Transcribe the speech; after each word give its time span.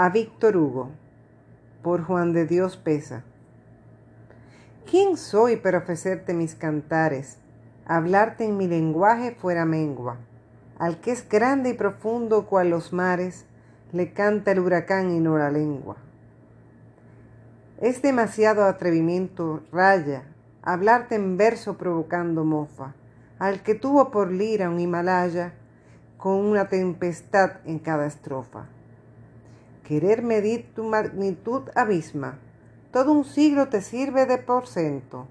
A 0.00 0.10
Víctor 0.10 0.56
Hugo, 0.56 0.92
por 1.82 2.04
Juan 2.04 2.32
de 2.32 2.46
Dios 2.46 2.76
Pesa. 2.76 3.24
¿Quién 4.88 5.16
soy 5.16 5.56
para 5.56 5.78
ofrecerte 5.78 6.34
mis 6.34 6.54
cantares, 6.54 7.38
hablarte 7.84 8.44
en 8.44 8.56
mi 8.56 8.68
lenguaje 8.68 9.32
fuera 9.32 9.64
mengua? 9.64 10.18
Al 10.78 11.00
que 11.00 11.10
es 11.10 11.28
grande 11.28 11.70
y 11.70 11.74
profundo 11.74 12.46
cual 12.46 12.70
los 12.70 12.92
mares, 12.92 13.44
le 13.90 14.12
canta 14.12 14.52
el 14.52 14.60
huracán 14.60 15.10
y 15.10 15.18
no 15.18 15.36
la 15.36 15.50
lengua. 15.50 15.96
Es 17.80 18.00
demasiado 18.00 18.66
atrevimiento, 18.66 19.64
raya, 19.72 20.22
hablarte 20.62 21.16
en 21.16 21.36
verso 21.36 21.76
provocando 21.76 22.44
mofa, 22.44 22.94
al 23.40 23.64
que 23.64 23.74
tuvo 23.74 24.12
por 24.12 24.30
lira 24.30 24.70
un 24.70 24.78
Himalaya 24.78 25.54
con 26.18 26.36
una 26.36 26.68
tempestad 26.68 27.54
en 27.64 27.80
cada 27.80 28.06
estrofa. 28.06 28.68
Querer 29.88 30.22
medir 30.22 30.74
tu 30.74 30.84
magnitud 30.84 31.70
abisma. 31.74 32.38
Todo 32.92 33.10
un 33.10 33.24
siglo 33.24 33.70
te 33.70 33.80
sirve 33.80 34.26
de 34.26 34.36
porcento. 34.36 35.28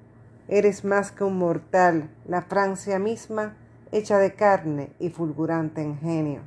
Eres 0.48 0.84
más 0.84 1.12
que 1.12 1.24
un 1.24 1.38
mortal, 1.38 2.10
la 2.26 2.42
Francia 2.42 2.98
misma, 2.98 3.56
hecha 3.92 4.18
de 4.18 4.34
carne 4.34 4.90
y 4.98 5.10
fulgurante 5.12 5.84
en 5.84 6.00
genio. 6.00 6.42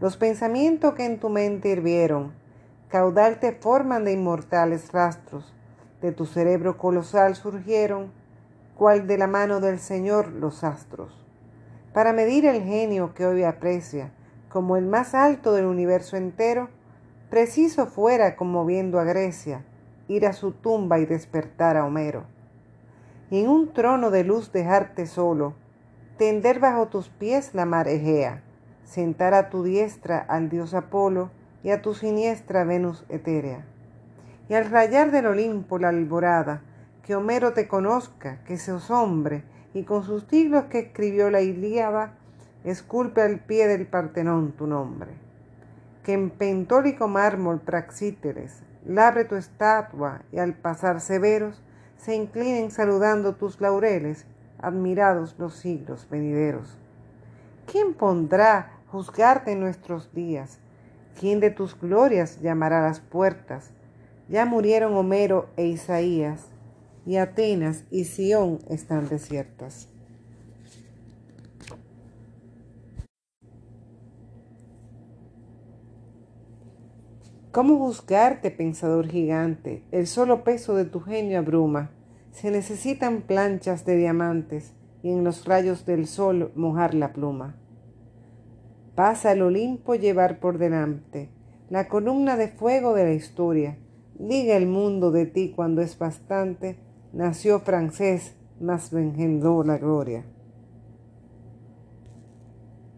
Los 0.00 0.16
pensamientos 0.16 0.94
que 0.94 1.04
en 1.04 1.18
tu 1.18 1.30
mente 1.30 1.70
hirvieron, 1.70 2.32
caudal 2.86 3.40
te 3.40 3.50
forman 3.50 4.04
de 4.04 4.12
inmortales 4.12 4.92
rastros. 4.92 5.52
De 6.00 6.12
tu 6.12 6.26
cerebro 6.26 6.78
colosal 6.78 7.34
surgieron, 7.34 8.12
cual 8.76 9.08
de 9.08 9.18
la 9.18 9.26
mano 9.26 9.58
del 9.58 9.80
Señor 9.80 10.28
los 10.28 10.62
astros. 10.62 11.12
Para 11.92 12.12
medir 12.12 12.46
el 12.46 12.62
genio 12.62 13.14
que 13.14 13.26
hoy 13.26 13.42
aprecia, 13.42 14.12
como 14.48 14.76
el 14.76 14.86
más 14.86 15.16
alto 15.16 15.52
del 15.54 15.66
universo 15.66 16.16
entero, 16.16 16.68
Preciso 17.34 17.86
fuera, 17.86 18.36
como 18.36 18.64
viendo 18.64 19.00
a 19.00 19.02
Grecia, 19.02 19.64
ir 20.06 20.24
a 20.24 20.32
su 20.32 20.52
tumba 20.52 21.00
y 21.00 21.04
despertar 21.04 21.76
a 21.76 21.84
Homero. 21.84 22.22
Y 23.28 23.40
en 23.40 23.48
un 23.48 23.72
trono 23.72 24.12
de 24.12 24.22
luz 24.22 24.52
dejarte 24.52 25.06
solo, 25.06 25.54
tender 26.16 26.60
bajo 26.60 26.86
tus 26.86 27.08
pies 27.08 27.52
la 27.52 27.64
mar 27.64 27.88
Egea, 27.88 28.44
sentar 28.84 29.34
a 29.34 29.50
tu 29.50 29.64
diestra 29.64 30.18
al 30.20 30.48
dios 30.48 30.74
Apolo 30.74 31.32
y 31.64 31.70
a 31.70 31.82
tu 31.82 31.94
siniestra 31.94 32.62
Venus 32.62 33.04
etérea. 33.08 33.66
Y 34.48 34.54
al 34.54 34.70
rayar 34.70 35.10
del 35.10 35.26
Olimpo 35.26 35.80
la 35.80 35.88
alborada, 35.88 36.62
que 37.02 37.16
Homero 37.16 37.52
te 37.52 37.66
conozca, 37.66 38.44
que 38.44 38.58
seas 38.58 38.92
hombre, 38.92 39.42
y 39.74 39.82
con 39.82 40.04
sus 40.04 40.22
siglos 40.30 40.66
que 40.66 40.78
escribió 40.78 41.30
la 41.30 41.40
Ilíada, 41.40 42.12
esculpe 42.62 43.22
al 43.22 43.40
pie 43.40 43.66
del 43.66 43.88
Partenón 43.88 44.52
tu 44.52 44.68
nombre 44.68 45.24
que 46.04 46.12
en 46.12 46.30
pentólico 46.30 47.08
mármol 47.08 47.60
praxíteres 47.60 48.62
labre 48.86 49.24
tu 49.24 49.34
estatua 49.34 50.22
y 50.30 50.38
al 50.38 50.54
pasar 50.54 51.00
severos 51.00 51.62
se 51.96 52.14
inclinen 52.14 52.70
saludando 52.70 53.34
tus 53.34 53.60
laureles, 53.60 54.26
admirados 54.58 55.34
los 55.38 55.54
siglos 55.54 56.06
venideros. 56.10 56.78
¿Quién 57.66 57.94
pondrá 57.94 58.78
juzgarte 58.88 59.52
en 59.52 59.60
nuestros 59.60 60.12
días? 60.12 60.58
¿Quién 61.18 61.40
de 61.40 61.50
tus 61.50 61.78
glorias 61.80 62.40
llamará 62.40 62.82
las 62.82 63.00
puertas? 63.00 63.70
Ya 64.28 64.44
murieron 64.44 64.94
Homero 64.94 65.48
e 65.56 65.66
Isaías, 65.66 66.50
y 67.06 67.16
Atenas 67.16 67.84
y 67.90 68.04
Sión 68.04 68.58
están 68.68 69.08
desiertas. 69.08 69.93
¿Cómo 77.54 77.78
juzgarte, 77.78 78.50
pensador 78.50 79.06
gigante? 79.06 79.84
El 79.92 80.08
solo 80.08 80.42
peso 80.42 80.74
de 80.74 80.86
tu 80.86 80.98
genio 80.98 81.38
abruma. 81.38 81.92
Se 82.32 82.50
necesitan 82.50 83.22
planchas 83.22 83.84
de 83.84 83.96
diamantes 83.96 84.74
y 85.04 85.12
en 85.12 85.22
los 85.22 85.44
rayos 85.44 85.86
del 85.86 86.08
sol 86.08 86.50
mojar 86.56 86.94
la 86.94 87.12
pluma. 87.12 87.54
Pasa 88.96 89.30
el 89.30 89.42
Olimpo 89.42 89.94
llevar 89.94 90.40
por 90.40 90.58
delante 90.58 91.30
la 91.70 91.86
columna 91.86 92.36
de 92.36 92.48
fuego 92.48 92.92
de 92.92 93.04
la 93.04 93.12
historia. 93.12 93.78
Diga 94.18 94.56
el 94.56 94.66
mundo 94.66 95.12
de 95.12 95.26
ti 95.26 95.52
cuando 95.54 95.80
es 95.80 95.96
bastante. 95.96 96.80
Nació 97.12 97.60
francés, 97.60 98.34
mas 98.60 98.92
engendró 98.92 99.62
la 99.62 99.78
gloria. 99.78 100.24